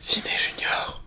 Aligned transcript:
Ciné 0.00 0.30
Junior. 0.38 1.02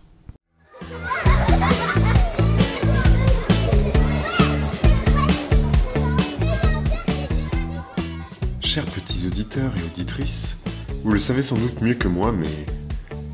Chers 8.60 8.84
petits 8.84 9.26
auditeurs 9.26 9.72
et 9.78 9.82
auditrices, 9.82 10.56
vous 11.04 11.12
le 11.12 11.18
savez 11.18 11.42
sans 11.42 11.56
doute 11.56 11.80
mieux 11.80 11.94
que 11.94 12.06
moi, 12.06 12.32
mais 12.32 12.46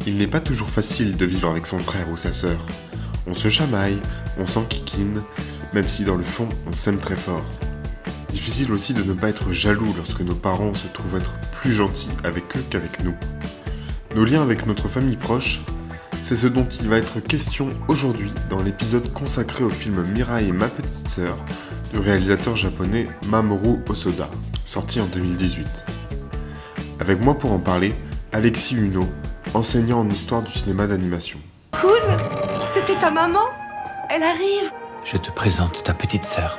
il 0.07 0.17
n'est 0.17 0.29
pas 0.29 0.41
toujours 0.41 0.71
facile 0.71 1.17
de 1.17 1.27
vivre 1.27 1.51
avec 1.51 1.67
son 1.67 1.81
frère 1.81 2.09
ou 2.09 2.17
sa 2.17 2.33
sœur. 2.33 2.65
On 3.27 3.35
se 3.35 3.49
chamaille, 3.49 4.01
on 4.39 4.47
s'enquiquine, 4.47 5.25
même 5.75 5.89
si 5.89 6.05
dans 6.05 6.15
le 6.15 6.23
fond 6.23 6.49
on 6.69 6.73
s'aime 6.73 7.01
très 7.01 7.17
fort. 7.17 7.45
Difficile 8.31 8.71
aussi 8.71 8.95
de 8.95 9.03
ne 9.03 9.13
pas 9.13 9.29
être 9.29 9.53
jaloux 9.53 9.93
lorsque 9.97 10.21
nos 10.21 10.37
parents 10.37 10.77
se 10.77 10.87
trouvent 10.87 11.17
être 11.17 11.35
plus 11.51 11.75
gentils 11.75 12.11
avec 12.23 12.45
eux 12.57 12.65
qu'avec 12.71 13.03
nous. 13.03 13.17
Nos 14.15 14.25
liens 14.25 14.43
avec 14.43 14.67
notre 14.67 14.89
famille 14.89 15.17
proche, 15.17 15.61
c'est 16.25 16.37
ce 16.37 16.47
dont 16.47 16.67
il 16.81 16.89
va 16.89 16.97
être 16.97 17.21
question 17.21 17.69
aujourd'hui 17.89 18.33
dans 18.49 18.63
l'épisode 18.63 19.13
consacré 19.13 19.65
au 19.65 19.71
film 19.71 20.03
Mirai 20.03 20.49
et 20.49 20.53
ma 20.53 20.69
petite 20.69 21.09
sœur 21.09 21.37
du 21.93 21.99
réalisateur 22.01 22.57
japonais 22.57 23.07
Mamoru 23.27 23.79
Osoda, 23.89 24.29
sorti 24.67 25.01
en 25.01 25.07
2018. 25.07 25.67
Avec 27.01 27.21
moi 27.21 27.35
pour 27.35 27.53
en 27.53 27.59
parler, 27.59 27.95
Alexis 28.33 28.77
Huno, 28.77 29.07
enseignant 29.55 30.01
en 30.01 30.09
histoire 30.09 30.43
du 30.43 30.53
cinéma 30.53 30.87
d'animation. 30.87 31.39
Kun, 31.73 32.17
c'était 32.71 32.99
ta 32.99 33.11
maman? 33.11 33.45
Elle 34.11 34.23
arrive 34.23 34.71
Je 35.05 35.17
te 35.17 35.31
présente 35.31 35.85
ta 35.85 35.95
petite 35.95 36.25
sœur. 36.25 36.59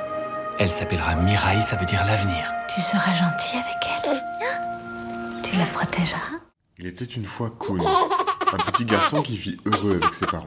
Elle 0.58 0.70
s'appellera 0.70 1.16
Mirai, 1.16 1.60
ça 1.62 1.76
veut 1.76 1.86
dire 1.86 2.04
l'avenir. 2.06 2.52
Tu 2.74 2.80
seras 2.80 3.14
gentil 3.14 3.56
avec 3.56 4.04
elle. 4.04 5.42
Tu 5.42 5.56
la 5.56 5.66
protégeras. 5.66 6.40
Il 6.82 6.86
était 6.86 7.04
une 7.04 7.26
fois 7.26 7.54
Kun, 7.60 7.76
un 7.76 8.70
petit 8.72 8.86
garçon 8.86 9.20
qui 9.20 9.36
vit 9.36 9.58
heureux 9.66 10.00
avec 10.02 10.14
ses 10.14 10.24
parents. 10.24 10.46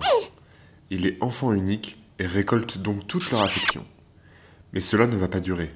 Il 0.89 1.05
est 1.05 1.21
enfant 1.21 1.53
unique 1.53 2.01
et 2.17 2.25
récolte 2.25 2.79
donc 2.79 3.05
toute 3.05 3.29
leur 3.29 3.43
affection. 3.43 3.85
Mais 4.73 4.81
cela 4.81 5.05
ne 5.05 5.15
va 5.15 5.27
pas 5.27 5.41
durer. 5.41 5.71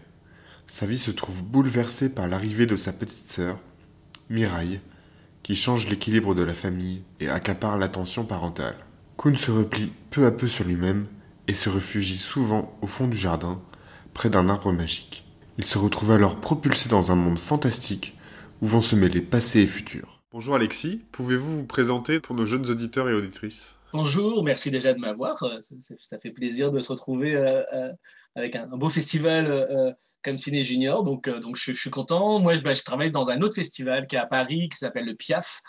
Sa 0.65 0.87
vie 0.87 0.97
se 0.97 1.11
trouve 1.11 1.43
bouleversée 1.43 2.09
par 2.09 2.27
l'arrivée 2.27 2.65
de 2.65 2.75
sa 2.75 2.91
petite 2.91 3.29
sœur, 3.29 3.59
Mirai, 4.31 4.81
qui 5.43 5.55
change 5.55 5.87
l'équilibre 5.87 6.33
de 6.33 6.41
la 6.41 6.55
famille 6.55 7.03
et 7.19 7.29
accapare 7.29 7.77
l'attention 7.77 8.25
parentale. 8.25 8.77
Kun 9.15 9.35
se 9.35 9.51
replie 9.51 9.91
peu 10.09 10.25
à 10.25 10.31
peu 10.31 10.47
sur 10.47 10.65
lui-même 10.65 11.05
et 11.47 11.53
se 11.53 11.69
réfugie 11.69 12.17
souvent 12.17 12.75
au 12.81 12.87
fond 12.87 13.05
du 13.05 13.15
jardin, 13.15 13.61
près 14.15 14.31
d'un 14.31 14.49
arbre 14.49 14.73
magique. 14.73 15.23
Il 15.59 15.65
se 15.65 15.77
retrouve 15.77 16.09
alors 16.09 16.37
propulsé 16.37 16.89
dans 16.89 17.11
un 17.11 17.15
monde 17.15 17.37
fantastique 17.37 18.17
où 18.63 18.65
vont 18.65 18.81
se 18.81 18.95
mêler 18.95 19.21
passé 19.21 19.59
et 19.59 19.67
futur. 19.67 20.16
Bonjour 20.33 20.55
Alexis, 20.55 21.05
pouvez-vous 21.13 21.59
vous 21.59 21.65
présenter 21.65 22.19
pour 22.19 22.35
nos 22.35 22.45
jeunes 22.45 22.69
auditeurs 22.69 23.07
et 23.07 23.13
auditrices? 23.13 23.77
Bonjour, 23.93 24.43
merci 24.43 24.69
déjà 24.69 24.93
de 24.93 24.99
m'avoir. 24.99 25.41
Euh, 25.43 25.59
Ça, 26.01 26.19
fait 26.19 26.31
plaisir 26.31 26.69
de 26.69 26.81
se 26.81 26.91
retrouver 26.91 27.37
euh, 27.37 27.63
euh, 27.73 27.93
avec 28.35 28.57
un, 28.57 28.67
beau 28.67 28.89
festival 28.89 29.95
comme 30.25 30.37
Ciné 30.37 30.65
Junior. 30.65 31.03
Donc, 31.03 31.29
donc 31.29 31.55
je, 31.55 31.71
suis 31.71 31.89
content. 31.89 32.39
Moi, 32.39 32.55
je, 32.55 32.61
bah, 32.61 32.73
je 32.73 32.83
travaille 32.83 33.09
dans 33.09 33.29
un 33.29 33.39
autre 33.39 33.55
festival 33.55 34.05
qui 34.05 34.17
est 34.17 34.19
à 34.19 34.25
Paris, 34.25 34.67
qui 34.67 34.77
s'appelle 34.77 35.05
le 35.05 35.15
PIAF, 35.15 35.61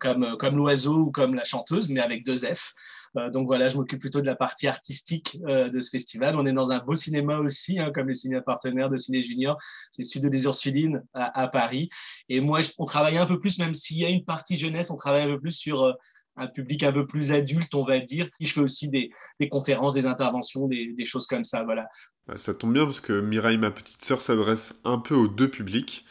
comme, 0.00 0.38
comme 0.38 0.56
l'oiseau 0.56 0.96
ou 0.96 1.10
comme 1.10 1.34
la 1.34 1.44
chanteuse, 1.44 1.90
mais 1.90 2.00
avec 2.00 2.24
deux 2.24 2.38
F. 2.38 2.72
Euh, 3.16 3.30
donc 3.30 3.46
voilà, 3.46 3.68
je 3.68 3.76
m'occupe 3.76 4.00
plutôt 4.00 4.20
de 4.20 4.26
la 4.26 4.34
partie 4.34 4.66
artistique 4.66 5.38
euh, 5.46 5.68
de 5.68 5.80
ce 5.80 5.90
festival. 5.90 6.36
On 6.36 6.46
est 6.46 6.52
dans 6.52 6.72
un 6.72 6.78
beau 6.78 6.94
cinéma 6.94 7.38
aussi, 7.38 7.78
hein, 7.78 7.90
comme 7.94 8.08
les 8.08 8.14
cinémas 8.14 8.42
partenaires 8.42 8.90
de 8.90 8.96
Ciné 8.96 9.22
Junior. 9.22 9.58
C'est 9.90 10.04
Sud 10.04 10.26
des 10.26 10.44
Ursulines 10.44 11.02
à, 11.12 11.48
Paris. 11.48 11.90
Et 12.28 12.40
moi, 12.40 12.60
on 12.78 12.84
travaille 12.84 13.18
un 13.18 13.26
peu 13.26 13.38
plus, 13.38 13.58
même 13.58 13.74
s'il 13.74 13.98
y 13.98 14.04
a 14.04 14.08
une 14.08 14.24
partie 14.24 14.56
jeunesse, 14.56 14.90
on 14.90 14.96
travaille 14.96 15.22
un 15.22 15.34
peu 15.34 15.40
plus 15.40 15.52
sur 15.52 15.82
euh, 15.82 15.92
un 16.36 16.46
public 16.46 16.82
un 16.82 16.92
peu 16.92 17.06
plus 17.06 17.32
adulte, 17.32 17.74
on 17.74 17.84
va 17.84 18.00
dire. 18.00 18.28
Et 18.40 18.46
je 18.46 18.52
fais 18.54 18.60
aussi 18.60 18.88
des, 18.88 19.10
conférences, 19.50 19.92
des 19.92 20.06
interventions, 20.06 20.66
des, 20.66 20.92
des 20.92 21.04
choses 21.04 21.26
comme 21.26 21.44
ça. 21.44 21.64
Voilà. 21.64 21.86
Ah, 22.28 22.36
Ça 22.36 22.54
tombe 22.54 22.72
bien 22.72 22.84
parce 22.84 23.00
que 23.00 23.20
Mirai, 23.20 23.56
ma 23.58 23.70
petite 23.70 24.02
sœur, 24.02 24.22
s'adresse 24.22 24.74
un 24.84 24.98
peu 24.98 25.14
aux 25.14 25.28
deux 25.28 25.48
publics. 25.48 26.06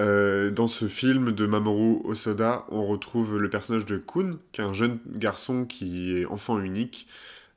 Euh, 0.00 0.50
dans 0.50 0.66
ce 0.66 0.88
film 0.88 1.32
de 1.32 1.46
Mamoru 1.46 2.00
Osoda, 2.04 2.64
on 2.70 2.86
retrouve 2.86 3.38
le 3.38 3.50
personnage 3.50 3.84
de 3.84 3.98
Kun, 3.98 4.38
qui 4.52 4.62
est 4.62 4.64
un 4.64 4.72
jeune 4.72 4.98
garçon 5.06 5.66
qui 5.66 6.16
est 6.16 6.24
enfant 6.24 6.58
unique, 6.58 7.06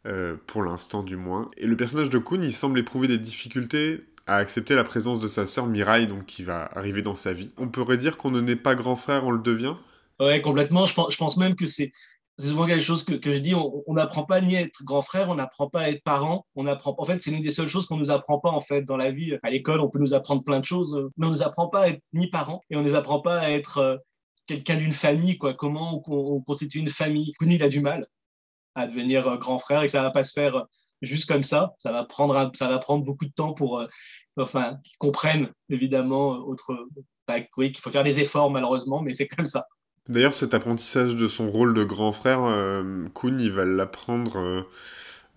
euh, 0.07 0.35
pour 0.45 0.63
l'instant 0.63 1.03
du 1.03 1.15
moins. 1.15 1.49
Et 1.57 1.67
le 1.67 1.77
personnage 1.77 2.09
de 2.09 2.17
Kun, 2.19 2.41
il 2.43 2.53
semble 2.53 2.79
éprouver 2.79 3.07
des 3.07 3.17
difficultés 3.17 4.03
à 4.27 4.37
accepter 4.37 4.75
la 4.75 4.83
présence 4.83 5.21
de 5.21 5.27
sa 5.29 5.45
sœur 5.45 5.67
Mirai, 5.67 6.05
donc 6.05 6.25
qui 6.25 6.43
va 6.43 6.69
arriver 6.77 7.01
dans 7.01 7.15
sa 7.15 7.33
vie. 7.33 7.53
On 7.57 7.69
pourrait 7.69 7.97
dire 7.97 8.17
qu'on 8.17 8.31
ne 8.31 8.41
naît 8.41 8.57
pas 8.57 8.75
grand 8.75 8.97
frère, 8.97 9.25
on 9.25 9.31
le 9.31 9.39
devient? 9.41 9.75
Ouais, 10.19 10.41
complètement. 10.41 10.85
Je 10.85 10.93
pense, 10.93 11.13
je 11.13 11.17
pense 11.17 11.37
même 11.37 11.55
que 11.55 11.65
c'est 11.65 11.91
c'est 12.37 12.47
souvent 12.47 12.65
quelque 12.65 12.83
chose 12.83 13.03
que, 13.03 13.13
que 13.13 13.31
je 13.31 13.37
dis. 13.37 13.53
On 13.55 13.93
n'apprend 13.93 14.23
pas 14.25 14.41
ni 14.41 14.57
à 14.57 14.61
être 14.61 14.83
grand 14.83 15.01
frère, 15.03 15.29
on 15.29 15.35
n'apprend 15.35 15.69
pas 15.69 15.81
à 15.81 15.89
être 15.89 16.03
parent. 16.03 16.45
On 16.55 16.65
apprend. 16.65 16.95
En 16.97 17.05
fait, 17.05 17.21
c'est 17.21 17.29
l'une 17.31 17.43
des 17.43 17.51
seules 17.51 17.67
choses 17.67 17.85
qu'on 17.85 17.97
nous 17.97 18.09
apprend 18.11 18.39
pas 18.39 18.49
en 18.49 18.59
fait 18.59 18.81
dans 18.83 18.97
la 18.97 19.11
vie. 19.11 19.37
À 19.43 19.49
l'école, 19.51 19.81
on 19.81 19.89
peut 19.89 19.99
nous 19.99 20.13
apprendre 20.13 20.43
plein 20.43 20.59
de 20.59 20.65
choses, 20.65 20.95
euh, 20.95 21.11
mais 21.17 21.27
on 21.27 21.29
nous 21.29 21.43
apprend 21.43 21.67
pas 21.67 21.81
à 21.81 21.87
être 21.89 22.01
ni 22.13 22.27
parent 22.29 22.61
et 22.69 22.75
on 22.75 22.81
nous 22.81 22.95
apprend 22.95 23.21
pas 23.21 23.39
à 23.39 23.49
être 23.49 23.77
euh, 23.77 23.97
quelqu'un 24.47 24.77
d'une 24.77 24.93
famille. 24.93 25.37
Quoi. 25.37 25.53
Comment 25.53 26.01
on, 26.07 26.13
on 26.35 26.41
constitue 26.41 26.79
une 26.79 26.89
famille? 26.89 27.33
Kuni, 27.39 27.55
il 27.55 27.63
a 27.63 27.69
du 27.69 27.81
mal 27.81 28.07
à 28.75 28.87
devenir 28.87 29.27
euh, 29.27 29.37
grand 29.37 29.59
frère 29.59 29.83
et 29.83 29.87
ça 29.87 30.01
va 30.01 30.09
pas 30.11 30.23
se 30.23 30.33
faire 30.33 30.65
juste 31.03 31.27
comme 31.27 31.43
ça. 31.43 31.73
Ça 31.77 31.91
va 31.91 32.03
prendre, 32.03 32.35
un- 32.35 32.51
ça 32.55 32.67
va 32.67 32.79
prendre 32.79 33.03
beaucoup 33.05 33.25
de 33.25 33.33
temps 33.33 33.53
pour, 33.53 33.85
enfin, 34.37 34.77
qu'ils 34.83 34.97
comprennent 34.97 35.51
évidemment 35.69 36.29
autre. 36.31 36.87
bah, 37.27 37.35
oui, 37.57 37.71
qu'il 37.71 37.81
faut 37.81 37.91
faire 37.91 38.03
des 38.03 38.19
efforts 38.21 38.49
malheureusement, 38.49 39.01
mais 39.01 39.13
c'est 39.13 39.27
comme 39.27 39.45
ça. 39.45 39.67
D'ailleurs, 40.09 40.33
cet 40.33 40.53
apprentissage 40.53 41.15
de 41.15 41.27
son 41.27 41.49
rôle 41.49 41.73
de 41.73 41.83
grand 41.83 42.11
frère, 42.11 42.43
euh, 42.43 43.07
il 43.39 43.51
va 43.51 43.63
l'apprendre 43.63 44.37
euh, 44.37 44.61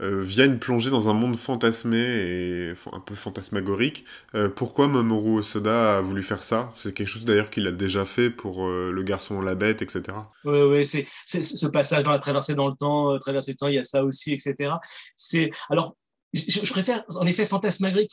euh, 0.02 0.22
via 0.22 0.44
une 0.44 0.58
plongée 0.58 0.90
dans 0.90 1.08
un 1.08 1.14
monde 1.14 1.36
fantasmé 1.36 1.98
et 1.98 2.74
un 2.92 3.00
peu 3.00 3.14
fantasmagorique. 3.14 4.04
Euh, 4.34 4.48
pourquoi 4.48 4.88
Mamoru 4.88 5.38
Osoda 5.38 5.98
a 5.98 6.00
voulu 6.00 6.22
faire 6.22 6.42
ça? 6.42 6.72
C'est 6.76 6.92
quelque 6.92 7.08
chose 7.08 7.24
d'ailleurs 7.24 7.48
qu'il 7.48 7.66
a 7.66 7.72
déjà 7.72 8.04
fait 8.04 8.28
pour 8.28 8.66
euh, 8.66 8.90
Le 8.90 9.02
garçon 9.04 9.40
la 9.40 9.54
bête, 9.54 9.82
etc. 9.82 10.30
Oui, 10.44 10.60
oui, 10.62 10.84
c'est 10.84 11.06
ce 11.26 11.66
passage 11.66 12.04
dans 12.04 12.10
la 12.10 12.18
traversée 12.18 12.54
dans 12.54 12.68
le 12.68 12.74
temps, 12.74 13.12
euh, 13.14 13.18
traverser 13.18 13.52
le 13.52 13.56
temps, 13.56 13.68
il 13.68 13.74
y 13.74 13.78
a 13.78 13.84
ça 13.84 14.04
aussi, 14.04 14.32
etc. 14.32 14.80
C'est 15.16 15.50
alors, 15.70 15.96
je, 16.34 16.42
je 16.48 16.70
préfère 16.72 17.04
en 17.14 17.26
effet 17.26 17.44
fantasmagorique, 17.44 18.10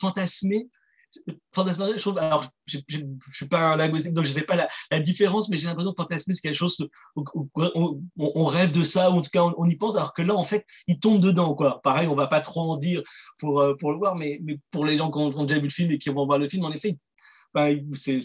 fantasmer. 1.54 1.92
Je 1.96 2.00
trouve. 2.00 2.18
Alors, 2.18 2.46
je 2.66 2.78
ne 2.78 3.04
suis 3.32 3.46
pas 3.46 3.60
un 3.60 3.76
linguistique, 3.76 4.12
donc 4.12 4.24
je 4.24 4.30
ne 4.30 4.34
sais 4.34 4.42
pas 4.42 4.68
la, 4.90 5.00
différence, 5.00 5.48
mais 5.48 5.56
j'ai 5.56 5.66
l'impression 5.66 5.92
que 5.92 6.02
fantasmer, 6.02 6.34
c'est 6.34 6.40
quelque 6.40 6.56
chose 6.56 6.88
où, 7.16 7.24
on, 8.16 8.44
rêve 8.44 8.72
de 8.72 8.84
ça, 8.84 9.10
ou 9.10 9.14
en 9.14 9.22
tout 9.22 9.30
cas, 9.30 9.42
on, 9.42 9.64
y 9.66 9.76
pense, 9.76 9.96
alors 9.96 10.14
que 10.14 10.22
là, 10.22 10.34
en 10.34 10.44
fait, 10.44 10.64
il 10.86 10.98
tombe 10.98 11.20
dedans, 11.20 11.54
quoi. 11.54 11.80
Pareil, 11.82 12.08
on 12.08 12.14
va 12.14 12.26
pas 12.26 12.40
trop 12.40 12.72
en 12.72 12.76
dire 12.76 13.02
pour, 13.38 13.60
euh, 13.60 13.74
pour 13.74 13.92
le 13.92 13.98
voir, 13.98 14.16
mais, 14.16 14.40
mais 14.42 14.58
pour 14.70 14.84
les 14.84 14.96
gens 14.96 15.10
qui 15.10 15.18
ont, 15.18 15.44
déjà 15.44 15.58
vu 15.58 15.66
le 15.66 15.70
film 15.70 15.90
et 15.90 15.98
qui 15.98 16.08
vont 16.10 16.26
voir 16.26 16.38
le 16.38 16.48
film, 16.48 16.64
en 16.64 16.72
effet, 16.72 16.96
ben, 17.54 17.80
c'est, 17.94 18.20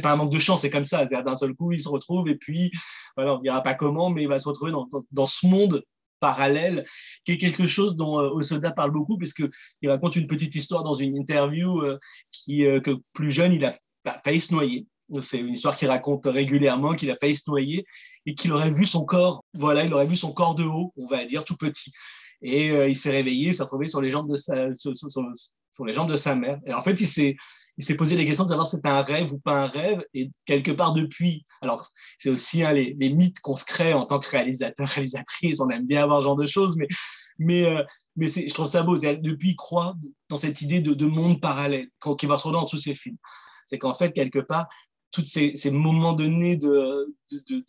pas, 0.00 0.12
un 0.12 0.16
manque 0.16 0.32
de 0.32 0.38
chance, 0.38 0.62
c'est 0.62 0.70
comme 0.70 0.84
ça. 0.84 1.04
D'un 1.04 1.34
seul 1.34 1.54
coup, 1.54 1.72
il 1.72 1.80
se 1.80 1.88
retrouve 1.88 2.28
et 2.28 2.36
puis, 2.36 2.72
voilà, 3.16 3.34
on 3.34 3.38
ne 3.38 3.42
dira 3.42 3.62
pas 3.62 3.74
comment, 3.74 4.10
mais 4.10 4.22
il 4.22 4.28
va 4.28 4.38
se 4.38 4.48
retrouver 4.48 4.72
dans- 4.72 4.88
dans 5.10 5.26
ce 5.26 5.46
monde 5.46 5.84
parallèle, 6.22 6.86
qui 7.24 7.32
est 7.32 7.38
quelque 7.38 7.66
chose 7.66 7.96
dont 7.96 8.20
euh, 8.20 8.30
Osoda 8.30 8.70
parle 8.70 8.92
beaucoup, 8.92 9.18
puisqu'il 9.18 9.50
raconte 9.90 10.14
une 10.14 10.28
petite 10.28 10.54
histoire 10.54 10.84
dans 10.84 10.94
une 10.94 11.18
interview 11.18 11.80
euh, 11.80 11.98
qui, 12.30 12.64
euh, 12.64 12.80
que 12.80 12.92
plus 13.12 13.32
jeune, 13.32 13.52
il 13.52 13.64
a, 13.64 13.76
a 14.04 14.20
failli 14.24 14.40
se 14.40 14.54
noyer. 14.54 14.86
C'est 15.20 15.40
une 15.40 15.50
histoire 15.50 15.74
qu'il 15.74 15.88
raconte 15.88 16.24
régulièrement, 16.26 16.94
qu'il 16.94 17.10
a 17.10 17.16
failli 17.20 17.36
se 17.36 17.50
noyer 17.50 17.84
et 18.24 18.34
qu'il 18.34 18.52
aurait 18.52 18.70
vu 18.70 18.86
son 18.86 19.04
corps, 19.04 19.44
voilà, 19.52 19.84
il 19.84 19.92
aurait 19.92 20.06
vu 20.06 20.16
son 20.16 20.32
corps 20.32 20.54
de 20.54 20.64
haut, 20.64 20.92
on 20.96 21.06
va 21.06 21.24
dire, 21.24 21.44
tout 21.44 21.56
petit. 21.56 21.92
Et 22.40 22.68
il 22.68 22.96
s'est 22.96 23.10
réveillé, 23.10 23.48
il 23.48 23.54
s'est 23.54 23.62
retrouvé 23.62 23.86
sur 23.86 24.00
les 24.00 24.10
jambes 24.10 24.30
de 24.30 24.36
sa, 24.36 24.74
sur 24.74 25.84
les 25.84 25.92
jambes 25.92 26.10
de 26.10 26.16
sa 26.16 26.34
mère. 26.34 26.58
Et 26.66 26.72
en 26.72 26.82
fait, 26.82 26.98
il 27.00 27.06
s'est, 27.06 27.36
il 27.78 27.84
s'est 27.84 27.96
posé 27.96 28.16
les 28.16 28.26
questions 28.26 28.44
de 28.44 28.50
savoir 28.50 28.66
si 28.66 28.76
c'était 28.76 28.88
un 28.88 29.02
rêve 29.02 29.32
ou 29.32 29.38
pas 29.38 29.64
un 29.64 29.66
rêve. 29.66 30.04
Et 30.14 30.30
quelque 30.44 30.70
part 30.70 30.92
depuis, 30.92 31.46
alors 31.60 31.88
c'est 32.18 32.30
aussi 32.30 32.62
hein, 32.62 32.72
les, 32.72 32.94
mythes 33.10 33.40
qu'on 33.40 33.56
se 33.56 33.64
crée 33.64 33.92
en 33.92 34.06
tant 34.06 34.18
que 34.20 34.28
réalisateur, 34.28 34.86
réalisatrice, 34.88 35.60
on 35.60 35.68
aime 35.70 35.86
bien 35.86 36.02
avoir 36.02 36.20
ce 36.20 36.24
genre 36.24 36.36
de 36.36 36.46
choses, 36.46 36.76
mais, 36.76 36.88
mais, 37.38 37.64
euh, 37.64 37.82
mais 38.16 38.28
je 38.28 38.52
trouve 38.52 38.66
ça 38.66 38.82
beau. 38.82 38.96
Depuis, 38.96 39.50
il 39.50 39.56
croit 39.56 39.94
dans 40.28 40.38
cette 40.38 40.60
idée 40.60 40.80
de, 40.80 40.94
de 40.94 41.06
monde 41.06 41.40
parallèle 41.40 41.88
qui 42.18 42.26
va 42.26 42.36
se 42.36 42.42
retrouver 42.42 42.62
dans 42.62 42.66
tous 42.66 42.78
ces 42.78 42.94
films. 42.94 43.16
C'est 43.66 43.78
qu'en 43.78 43.94
fait, 43.94 44.12
quelque 44.12 44.40
part, 44.40 44.68
tous 45.10 45.24
ces, 45.24 45.54
moments 45.70 46.12
donnés 46.12 46.56
de, 46.56 47.14
de- 47.30 47.42
de- 47.48 47.64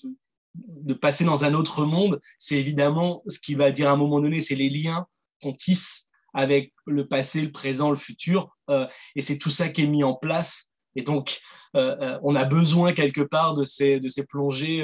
de 0.55 0.93
passer 0.93 1.23
dans 1.23 1.45
un 1.45 1.53
autre 1.53 1.85
monde, 1.85 2.19
c'est 2.37 2.57
évidemment 2.59 3.23
ce 3.27 3.39
qui 3.39 3.55
va 3.55 3.71
dire 3.71 3.89
à 3.89 3.93
un 3.93 3.97
moment 3.97 4.19
donné, 4.19 4.41
c'est 4.41 4.55
les 4.55 4.69
liens 4.69 5.07
qu'on 5.41 5.53
tisse 5.53 6.07
avec 6.33 6.73
le 6.85 7.07
passé, 7.07 7.41
le 7.41 7.51
présent, 7.51 7.89
le 7.89 7.95
futur. 7.95 8.55
euh, 8.69 8.87
et 9.15 9.21
c'est 9.21 9.37
tout 9.37 9.49
ça 9.49 9.69
qui 9.69 9.83
est 9.83 9.87
mis 9.87 10.03
en 10.03 10.13
place. 10.13 10.71
Et 10.95 11.01
donc, 11.01 11.39
euh, 11.75 11.95
euh, 12.01 12.19
on 12.23 12.35
a 12.35 12.43
besoin 12.45 12.93
quelque 12.93 13.21
part 13.21 13.53
de 13.53 13.63
ces, 13.65 13.99
de 13.99 14.09
ces 14.09 14.25
plongées 14.25 14.83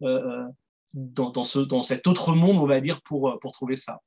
dans, 0.00 1.30
dans, 1.30 1.44
ce, 1.44 1.58
dans 1.58 1.82
cet 1.82 2.06
autre 2.06 2.34
monde, 2.34 2.58
on 2.58 2.66
va 2.66 2.80
dire, 2.80 3.02
pour, 3.02 3.38
pour 3.40 3.52
trouver 3.52 3.76
ça. 3.76 4.00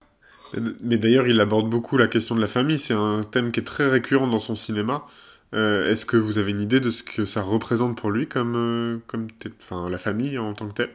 Mais 0.82 0.98
d'ailleurs, 0.98 1.28
il 1.28 1.42
aborde 1.42 1.70
beaucoup 1.70 1.98
la 1.98 2.08
question 2.08 2.36
de 2.36 2.42
la 2.42 2.48
famille. 2.48 2.80
C'est 2.80 2.94
un 2.94 3.22
thème 3.22 3.52
qui 3.52 3.60
est 3.60 3.66
très 3.66 3.90
récurrent 3.90 4.28
dans 4.28 4.40
son 4.40 4.56
cinéma. 4.56 5.06
Euh, 5.54 5.90
Est-ce 5.90 6.06
que 6.06 6.18
vous 6.18 6.38
avez 6.38 6.52
une 6.52 6.62
idée 6.62 6.80
de 6.80 6.92
ce 6.92 7.04
que 7.04 7.26
ça 7.26 7.42
représente 7.42 7.98
pour 7.98 8.12
lui 8.12 8.28
comme, 8.28 8.56
euh, 8.56 9.00
comme 9.08 9.28
enfin, 9.62 9.90
la 9.90 9.98
famille 9.98 10.38
en 10.38 10.54
tant 10.54 10.68
que 10.68 10.74
telle 10.74 10.94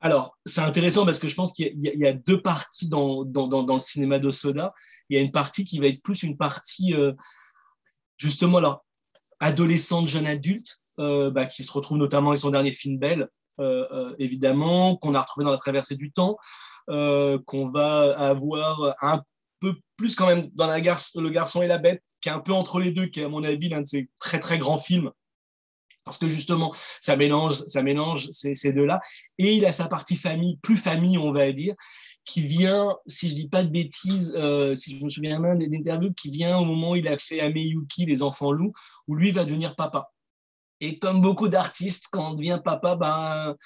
Alors, 0.00 0.38
c'est 0.46 0.62
intéressant 0.62 1.04
parce 1.04 1.18
que 1.18 1.28
je 1.28 1.34
pense 1.34 1.52
qu'il 1.52 1.72
y, 1.76 2.06
a 2.06 2.12
deux 2.12 2.40
parties 2.40 2.88
dans, 2.88 3.24
dans, 3.24 3.74
le 3.74 3.78
cinéma 3.78 4.18
de 4.18 4.30
Soda. 4.30 4.72
Il 5.08 5.16
y 5.16 5.20
a 5.20 5.22
une 5.22 5.32
partie 5.32 5.64
qui 5.64 5.78
va 5.78 5.86
être 5.86 6.02
plus 6.02 6.22
une 6.22 6.36
partie, 6.36 6.94
euh, 6.94 7.12
justement, 8.16 8.58
alors, 8.58 8.84
adolescente, 9.40 10.08
jeune 10.08 10.26
adulte, 10.26 10.80
euh, 10.98 11.30
bah, 11.30 11.46
qui 11.46 11.64
se 11.64 11.72
retrouve 11.72 11.98
notamment 11.98 12.30
avec 12.30 12.40
son 12.40 12.50
dernier 12.50 12.72
film 12.72 12.98
Belle, 12.98 13.28
euh, 13.60 14.14
évidemment, 14.18 14.96
qu'on 14.96 15.14
a 15.14 15.20
retrouvé 15.20 15.44
dans 15.44 15.52
la 15.52 15.58
traversée 15.58 15.96
du 15.96 16.12
temps, 16.12 16.36
qu'on 16.88 17.70
va 17.70 18.16
avoir 18.18 18.94
un 19.00 19.22
peu 19.60 19.74
plus 19.96 20.14
quand 20.14 20.26
même 20.26 20.48
dans 20.54 20.66
Le 20.68 21.30
garçon 21.30 21.62
et 21.62 21.66
la 21.66 21.78
bête, 21.78 22.02
qui 22.20 22.28
est 22.28 22.32
un 22.32 22.40
peu 22.40 22.52
entre 22.52 22.78
les 22.78 22.92
deux, 22.92 23.06
qui 23.06 23.20
est 23.20 23.24
à 23.24 23.28
mon 23.28 23.44
avis 23.44 23.68
l'un 23.68 23.80
de 23.80 23.86
ses 23.86 24.08
très 24.18 24.38
très 24.40 24.58
grands 24.58 24.78
films 24.78 25.10
parce 26.06 26.18
que 26.18 26.28
justement, 26.28 26.72
ça 27.00 27.16
mélange, 27.16 27.54
ça 27.66 27.82
mélange 27.82 28.30
ces 28.30 28.72
deux-là. 28.72 29.00
Et 29.38 29.54
il 29.54 29.66
a 29.66 29.72
sa 29.72 29.88
partie 29.88 30.14
famille, 30.14 30.56
plus 30.62 30.76
famille, 30.76 31.18
on 31.18 31.32
va 31.32 31.50
dire, 31.50 31.74
qui 32.26 32.42
vient, 32.42 32.96
si 33.06 33.30
je 33.30 33.34
dis 33.34 33.48
pas 33.48 33.62
de 33.62 33.70
bêtises, 33.70 34.34
euh, 34.36 34.74
si 34.74 34.98
je 34.98 35.04
me 35.04 35.08
souviens 35.08 35.40
bien 35.40 35.54
d'interviews, 35.54 36.12
qui 36.12 36.28
vient 36.30 36.58
au 36.58 36.64
moment 36.64 36.90
où 36.90 36.96
il 36.96 37.08
a 37.08 37.16
fait 37.16 37.40
Ameyuki, 37.40 38.04
Les 38.04 38.20
Enfants 38.20 38.52
Loups, 38.52 38.72
où 39.06 39.14
lui 39.14 39.30
va 39.30 39.44
devenir 39.44 39.76
papa. 39.76 40.10
Et 40.80 40.98
comme 40.98 41.20
beaucoup 41.20 41.48
d'artistes, 41.48 42.06
quand 42.10 42.32
on 42.32 42.34
devient 42.34 42.60
papa, 42.62 42.96
ben, 42.96 43.56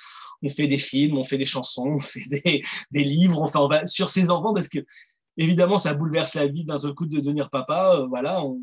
on 0.42 0.48
fait 0.48 0.66
des 0.66 0.78
films, 0.78 1.16
on 1.16 1.24
fait 1.24 1.38
des 1.38 1.46
chansons, 1.46 1.88
on 1.94 1.98
fait 1.98 2.28
des, 2.30 3.02
livres, 3.02 3.42
enfin, 3.42 3.60
on 3.60 3.68
va 3.68 3.86
sur 3.86 4.10
ses 4.10 4.30
enfants, 4.30 4.52
parce 4.54 4.68
que 4.68 4.78
évidemment, 5.38 5.78
ça 5.78 5.94
bouleverse 5.94 6.34
la 6.34 6.46
vie 6.46 6.66
d'un 6.66 6.78
seul 6.78 6.94
coup 6.94 7.06
de 7.06 7.18
devenir 7.18 7.48
papa. 7.48 7.96
Euh, 7.96 8.06
voilà, 8.08 8.44
on, 8.44 8.60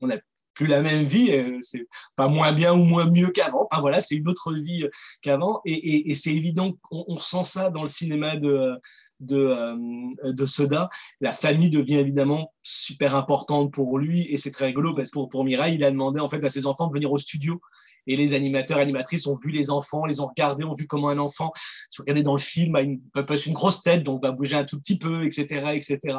on, 0.00 0.10
a 0.10 0.16
plus 0.58 0.66
la 0.66 0.82
même 0.82 1.04
vie, 1.04 1.30
euh, 1.30 1.58
c'est 1.62 1.86
pas 2.16 2.26
moins 2.26 2.52
bien 2.52 2.72
ou 2.72 2.82
moins 2.82 3.06
mieux 3.06 3.30
qu'avant. 3.30 3.68
Enfin 3.70 3.80
voilà, 3.80 4.00
c'est 4.00 4.16
une 4.16 4.28
autre 4.28 4.52
vie 4.52 4.82
euh, 4.82 4.90
qu'avant. 5.22 5.60
Et, 5.64 6.12
c'est 6.16 6.34
évident 6.34 6.72
qu'on 6.82 7.04
on 7.06 7.14
ressent 7.14 7.44
ça 7.44 7.70
dans 7.70 7.82
le 7.82 7.88
cinéma 7.88 8.36
de, 8.36 8.74
de, 9.20 9.36
euh, 9.36 10.32
de, 10.32 10.46
Soda. 10.46 10.88
La 11.20 11.32
famille 11.32 11.70
devient 11.70 11.96
évidemment 11.96 12.52
super 12.62 13.14
importante 13.14 13.72
pour 13.72 13.98
lui 13.98 14.26
et 14.30 14.36
c'est 14.36 14.50
très 14.50 14.66
rigolo 14.66 14.94
parce 14.94 15.10
que 15.10 15.14
pour, 15.14 15.28
pour 15.28 15.44
Mireille, 15.44 15.74
il 15.74 15.84
a 15.84 15.90
demandé 15.90 16.20
en 16.20 16.28
fait 16.28 16.44
à 16.44 16.50
ses 16.50 16.66
enfants 16.66 16.88
de 16.88 16.92
venir 16.92 17.10
au 17.10 17.18
studio 17.18 17.60
et 18.08 18.16
les 18.16 18.32
animateurs, 18.32 18.78
animatrices 18.78 19.26
ont 19.26 19.36
vu 19.36 19.50
les 19.50 19.70
enfants, 19.70 20.06
les 20.06 20.20
ont 20.20 20.26
regardés, 20.26 20.64
ont 20.64 20.74
vu 20.74 20.86
comment 20.86 21.10
un 21.10 21.18
enfant, 21.18 21.52
se 21.90 22.02
regardait 22.02 22.22
dans 22.22 22.32
le 22.32 22.40
film, 22.40 22.74
a 22.74 22.80
une, 22.80 23.00
une 23.46 23.52
grosse 23.52 23.82
tête, 23.82 24.02
donc 24.02 24.22
va 24.22 24.32
bouger 24.32 24.56
un 24.56 24.64
tout 24.64 24.80
petit 24.80 24.98
peu, 24.98 25.24
etc., 25.24 25.72
etc. 25.74 26.16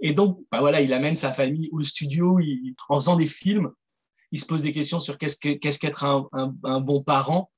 Et 0.00 0.12
donc, 0.14 0.38
bah 0.52 0.60
voilà, 0.60 0.80
il 0.80 0.92
amène 0.92 1.16
sa 1.16 1.32
famille 1.32 1.68
au 1.72 1.82
studio, 1.82 2.38
en 2.88 3.00
faisant 3.00 3.16
des 3.16 3.26
films, 3.26 3.72
il 4.30 4.40
se 4.40 4.46
pose 4.46 4.62
des 4.62 4.72
questions 4.72 5.00
sur 5.00 5.18
qu'est-ce 5.18 5.38
qu'être 5.78 6.04
un, 6.04 6.28
un, 6.32 6.80
bon 6.80 7.02
parent, 7.02 7.50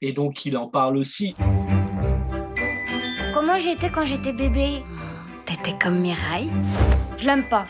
et 0.00 0.12
donc 0.12 0.44
il 0.44 0.56
en 0.56 0.68
parle 0.68 0.96
aussi. 0.96 1.36
Comment 3.34 3.58
j'étais 3.58 3.90
quand 3.90 4.04
j'étais 4.04 4.32
bébé 4.32 4.84
T'étais 5.44 5.74
comme 5.82 5.98
Mireille 5.98 6.50
Je 7.18 7.26
l'aime 7.26 7.42
pas. 7.42 7.66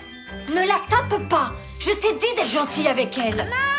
Ne 0.51 0.61
la 0.61 0.79
tape 0.91 1.27
pas 1.31 1.55
Je 1.79 1.91
t'ai 1.91 2.13
dit 2.13 2.35
d'être 2.37 2.51
gentil 2.51 2.87
avec 2.87 3.17
elle. 3.17 3.37
Maman 3.37 3.75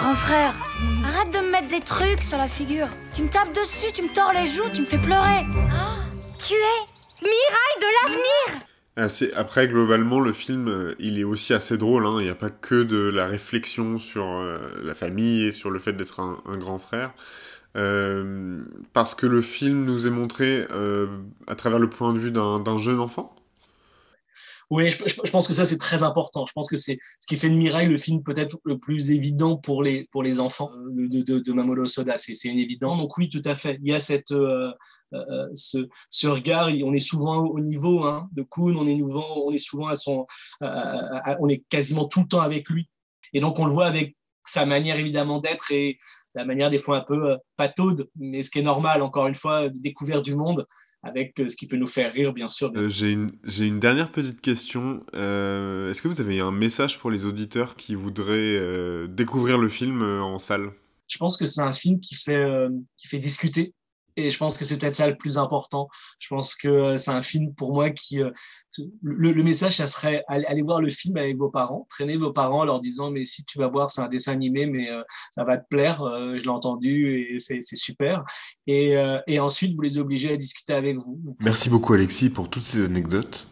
Grand 0.00 0.14
frère, 0.16 0.52
arrête 1.04 1.32
de 1.32 1.38
me 1.38 1.52
mettre 1.52 1.68
des 1.68 1.78
trucs 1.78 2.24
sur 2.24 2.38
la 2.38 2.48
figure. 2.48 2.88
Tu 3.14 3.22
me 3.22 3.28
tapes 3.28 3.54
dessus, 3.54 3.92
tu 3.94 4.02
me 4.02 4.12
tords 4.12 4.32
les 4.32 4.46
joues, 4.46 4.68
tu 4.72 4.80
me 4.80 4.86
fais 4.86 4.98
pleurer. 4.98 5.46
tu 6.38 6.54
es 6.54 6.80
Miraille 7.22 7.78
de 7.78 7.86
l'avenir 8.96 9.30
Après, 9.36 9.68
globalement, 9.68 10.18
le 10.18 10.32
film, 10.32 10.66
euh, 10.68 10.96
il 10.98 11.20
est 11.20 11.24
aussi 11.24 11.54
assez 11.54 11.78
drôle. 11.78 12.04
Hein. 12.04 12.16
Il 12.18 12.24
n'y 12.24 12.30
a 12.30 12.34
pas 12.34 12.50
que 12.50 12.82
de 12.82 12.98
la 12.98 13.28
réflexion 13.28 13.98
sur 13.98 14.26
euh, 14.26 14.58
la 14.82 14.96
famille 14.96 15.44
et 15.44 15.52
sur 15.52 15.70
le 15.70 15.78
fait 15.78 15.92
d'être 15.92 16.18
un, 16.18 16.56
grand 16.56 16.78
frère. 16.78 17.12
Euh, 17.76 18.64
parce 18.92 19.14
que 19.14 19.26
le 19.26 19.42
film 19.42 19.84
nous 19.84 20.06
est 20.06 20.10
montré 20.10 20.66
à 21.46 21.54
travers 21.54 21.78
le 21.78 21.88
point 21.88 22.12
de 22.12 22.18
vue 22.18 22.30
d'un 22.30 22.76
jeune 22.78 23.00
enfant? 23.00 23.34
Oui, 24.70 24.88
je, 24.90 25.30
pense 25.32 25.48
que 25.48 25.52
ça, 25.52 25.66
c'est 25.66 25.78
très 25.78 26.04
important. 26.04 26.46
Je 26.46 26.52
pense 26.52 26.68
que 26.68 26.76
c'est 26.76 27.00
ce 27.18 27.26
qui 27.26 27.36
fait 27.36 27.50
de 27.50 27.56
Mireille 27.56 27.88
le 27.88 27.96
film 27.96 28.22
peut-être 28.22 28.56
le 28.64 28.78
plus 28.78 29.10
évident 29.10 29.56
pour 29.56 29.82
les, 29.82 30.04
pour 30.12 30.22
les 30.22 30.38
enfants 30.38 30.70
de, 30.76 31.22
de, 31.22 31.40
de 31.40 31.52
Mamoru 31.52 31.88
Soda. 31.88 32.16
C'est 32.16 32.36
une 32.44 32.58
évidence. 32.58 32.96
Donc 32.96 33.18
oui, 33.18 33.28
tout 33.28 33.42
à 33.44 33.56
fait. 33.56 33.78
Il 33.82 33.88
y 33.88 33.92
a 33.92 33.98
cette, 33.98 34.30
euh, 34.30 34.70
ce, 35.54 35.88
ce, 36.08 36.28
regard, 36.28 36.68
on 36.84 36.94
est 36.94 37.00
souvent 37.00 37.46
au 37.46 37.58
niveau 37.58 38.04
hein, 38.04 38.28
de 38.30 38.42
Kuhn, 38.42 38.76
on 38.76 38.86
est, 38.86 38.96
souvent, 38.98 39.26
on 39.44 39.50
est 39.50 39.58
souvent 39.58 39.88
à 39.88 39.96
son, 39.96 40.26
on 40.60 41.48
est 41.48 41.64
quasiment 41.68 42.06
tout 42.06 42.20
le 42.20 42.28
temps 42.28 42.40
avec 42.40 42.68
lui. 42.68 42.88
Et 43.32 43.40
donc 43.40 43.58
on 43.58 43.64
le 43.64 43.72
voit 43.72 43.86
avec 43.86 44.16
sa 44.44 44.66
manière 44.66 44.98
évidemment 44.98 45.40
d'être 45.40 45.70
et 45.72 45.98
la 46.34 46.44
manière 46.44 46.70
des 46.70 46.78
fois 46.78 46.98
un 46.98 47.04
peu 47.04 47.32
euh, 47.32 47.36
pataude, 47.56 48.08
mais 48.16 48.42
ce 48.42 48.50
qui 48.50 48.60
est 48.60 48.62
normal, 48.62 49.02
encore 49.02 49.26
une 49.26 49.34
fois, 49.34 49.68
de 49.68 49.78
découvrir 49.78 50.22
du 50.22 50.34
monde 50.34 50.66
avec 51.02 51.38
euh, 51.40 51.48
ce 51.48 51.56
qui 51.56 51.66
peut 51.66 51.76
nous 51.76 51.86
faire 51.86 52.12
rire, 52.12 52.32
bien 52.32 52.48
sûr. 52.48 52.72
J'ai 52.88 53.12
une, 53.12 53.32
une, 53.58 53.80
dernière 53.80 54.12
petite 54.12 54.40
question. 54.40 55.02
Est-ce 55.12 56.02
que 56.02 56.08
vous 56.08 56.20
avez 56.20 56.40
un 56.40 56.52
message 56.52 56.98
pour 56.98 57.10
les 57.10 57.24
auditeurs 57.24 57.76
qui 57.76 57.94
voudraient 57.94 59.08
découvrir 59.08 59.58
le 59.58 59.68
film 59.68 60.02
en 60.02 60.38
salle? 60.38 60.70
Je 61.08 61.18
pense 61.18 61.36
que 61.36 61.46
c'est 61.46 61.62
un 61.62 61.72
film 61.72 61.98
qui 62.00 62.14
fait, 62.14 62.46
qui 62.96 63.08
fait 63.08 63.18
discuter, 63.18 63.74
et 64.26 64.30
je 64.30 64.38
pense 64.38 64.56
que 64.56 64.64
c'est 64.64 64.78
peut-être 64.78 64.96
ça 64.96 65.08
le 65.08 65.16
plus 65.16 65.38
important. 65.38 65.88
Je 66.18 66.28
pense 66.28 66.54
que 66.54 66.68
euh, 66.68 66.98
c'est 66.98 67.10
un 67.10 67.22
film 67.22 67.54
pour 67.54 67.72
moi 67.72 67.90
qui. 67.90 68.22
Euh, 68.22 68.30
le, 69.02 69.42
message, 69.42 69.78
ça 69.78 69.88
serait 69.88 70.22
aller 70.28 70.62
voir 70.62 70.80
le 70.80 70.90
film 70.90 71.16
avec 71.16 71.36
vos 71.36 71.50
parents, 71.50 71.88
traîner 71.90 72.16
vos 72.16 72.32
parents 72.32 72.60
en 72.60 72.64
leur 72.64 72.80
disant 72.80 73.10
Mais 73.10 73.24
si 73.24 73.44
tu 73.44 73.58
vas 73.58 73.66
voir, 73.66 73.90
c'est 73.90 74.00
un 74.00 74.06
dessin 74.06 74.32
animé, 74.32 74.66
mais 74.66 74.90
euh, 74.90 75.02
ça 75.32 75.42
va 75.42 75.58
te 75.58 75.66
plaire, 75.68 76.04
je 76.04 76.40
l'ai 76.40 76.48
entendu 76.48 77.08
et 77.08 77.40
c'est 77.40 77.60
super. 77.62 78.24
Et, 78.68 78.94
et, 79.26 79.40
ensuite, 79.40 79.74
vous 79.74 79.82
les 79.82 79.98
obligez 79.98 80.32
à 80.32 80.36
discuter 80.36 80.72
avec 80.72 80.98
vous. 80.98 81.20
Merci 81.40 81.68
beaucoup, 81.68 81.94
Alexis, 81.94 82.30
pour 82.30 82.48
toutes 82.48 82.62
ces 82.62 82.84
anecdotes. 82.84 83.48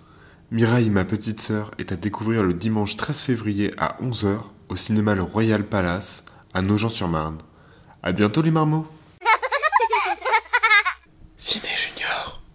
Mireille, 0.53 0.89
ma 0.89 1.05
petite 1.05 1.41
sœur, 1.41 1.73
est 1.79 1.91
à 1.91 1.97
découvrir 1.97 2.45
le 2.45 2.55
dimanche 2.55 2.97
13 2.97 3.19
février 3.19 3.73
à 3.77 3.99
11h 4.01 4.39
au 4.69 4.77
cinéma 4.77 5.17
Le 5.17 5.23
Royal 5.23 5.65
Palace 5.65 6.23
à 6.55 6.63
Nogent-sur-Marne. 6.63 7.39
À 8.03 8.13
bientôt, 8.13 8.43
les 8.43 8.51
marmots! 8.51 8.87
Ciné 11.39 11.71
Junior. 11.77 12.08